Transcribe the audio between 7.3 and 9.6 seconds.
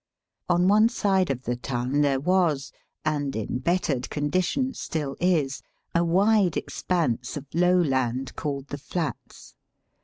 of low land called the Flats.